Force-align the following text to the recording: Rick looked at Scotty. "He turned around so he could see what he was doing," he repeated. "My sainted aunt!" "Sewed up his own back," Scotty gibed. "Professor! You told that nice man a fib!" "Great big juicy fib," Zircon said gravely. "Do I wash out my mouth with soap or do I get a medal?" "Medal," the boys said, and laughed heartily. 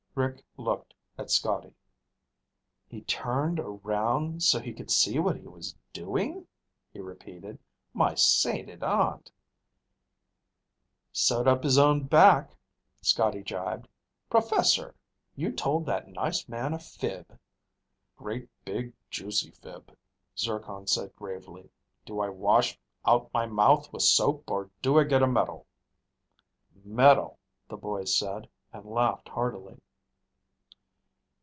Rick 0.13 0.43
looked 0.57 0.93
at 1.17 1.31
Scotty. 1.31 1.73
"He 2.85 2.99
turned 3.01 3.61
around 3.61 4.43
so 4.43 4.59
he 4.59 4.73
could 4.73 4.91
see 4.91 5.19
what 5.19 5.37
he 5.37 5.47
was 5.47 5.73
doing," 5.93 6.47
he 6.91 6.99
repeated. 6.99 7.59
"My 7.93 8.15
sainted 8.15 8.83
aunt!" 8.83 9.31
"Sewed 11.13 11.47
up 11.47 11.63
his 11.63 11.77
own 11.77 12.07
back," 12.07 12.57
Scotty 13.01 13.41
gibed. 13.41 13.87
"Professor! 14.29 14.93
You 15.37 15.49
told 15.53 15.85
that 15.85 16.09
nice 16.09 16.45
man 16.49 16.73
a 16.73 16.79
fib!" 16.79 17.39
"Great 18.17 18.49
big 18.65 18.93
juicy 19.09 19.51
fib," 19.51 19.97
Zircon 20.37 20.87
said 20.87 21.15
gravely. 21.15 21.69
"Do 22.05 22.19
I 22.19 22.27
wash 22.27 22.77
out 23.05 23.33
my 23.33 23.45
mouth 23.45 23.93
with 23.93 24.03
soap 24.03 24.51
or 24.51 24.69
do 24.81 24.99
I 24.99 25.05
get 25.05 25.23
a 25.23 25.27
medal?" 25.27 25.67
"Medal," 26.83 27.39
the 27.69 27.77
boys 27.77 28.13
said, 28.13 28.49
and 28.73 28.83
laughed 28.85 29.29
heartily. 29.29 29.79